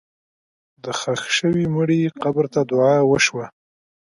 [0.83, 3.45] د ښخ شوي مړي قبر ته دعا وشوه.